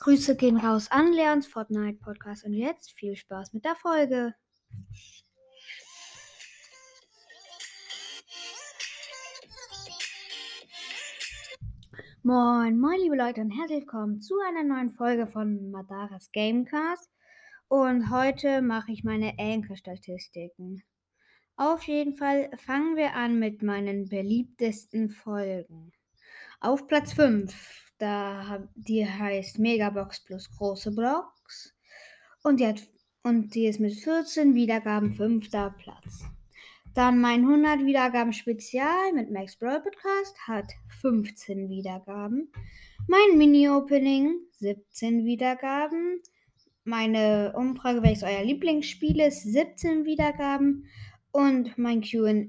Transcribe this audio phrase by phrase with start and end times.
[0.00, 4.34] Grüße gehen raus an Leons Fortnite Podcast und jetzt viel Spaß mit der Folge.
[12.22, 17.10] Moin, moin liebe Leute und herzlich willkommen zu einer neuen Folge von Madaras Gamecast.
[17.68, 20.82] Und heute mache ich meine Anchor-Statistiken.
[21.56, 25.92] Auf jeden Fall fangen wir an mit meinen beliebtesten Folgen.
[26.58, 31.74] Auf Platz 5, da die heißt Megabox plus große Box.
[32.42, 32.82] Und die, hat,
[33.22, 36.24] und die ist mit 14 Wiedergaben fünfter Platz.
[36.94, 42.50] Dann mein 100 Wiedergaben Spezial mit Max Brawl Podcast hat 15 Wiedergaben.
[43.06, 46.20] Mein Mini-Opening 17 Wiedergaben.
[46.84, 50.86] Meine Umfrage, welches euer Lieblingsspiel ist, 17 Wiedergaben.
[51.32, 52.42] Und mein QA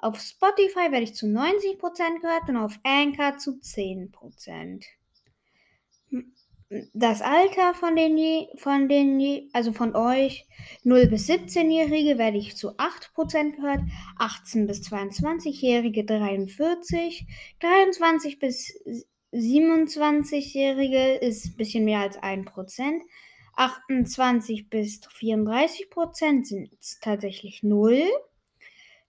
[0.00, 4.82] Auf Spotify werde ich zu 90% gehört und auf Anchor zu 10%.
[6.92, 10.48] Das Alter von den, von den, also von euch,
[10.82, 13.82] 0 bis 17-Jährige werde ich zu 8% gehört,
[14.18, 17.24] 18 bis 22-Jährige 43,
[17.60, 18.74] 23 bis
[19.32, 23.00] 27-Jährige ist ein bisschen mehr als 1%,
[23.56, 28.02] 28 bis 34 Prozent sind tatsächlich 0.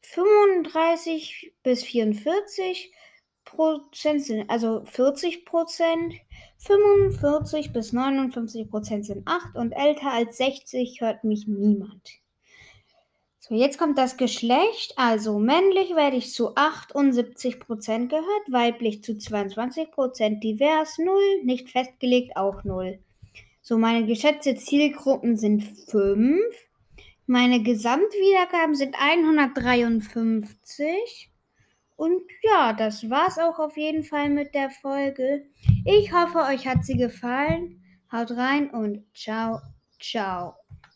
[0.01, 2.91] 35 bis 44
[3.45, 6.15] Prozent sind also 40 Prozent.
[6.57, 12.23] 45 bis 59 Prozent sind 8 und älter als 60 hört mich niemand.
[13.39, 14.93] So, jetzt kommt das Geschlecht.
[14.95, 21.69] Also männlich werde ich zu 78 Prozent gehört, weiblich zu 22 Prozent, divers 0, nicht
[21.69, 22.99] festgelegt auch 0.
[23.65, 26.37] So, meine geschätzte Zielgruppen sind 5.
[27.27, 31.31] Meine Gesamtwiedergaben sind 153.
[31.95, 35.45] Und ja, das war's auch auf jeden Fall mit der Folge.
[35.85, 37.81] Ich hoffe, euch hat sie gefallen.
[38.11, 39.61] Haut rein und ciao,
[39.97, 40.62] ciao.